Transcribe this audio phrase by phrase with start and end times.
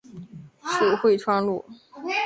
[0.63, 1.63] 属会川路。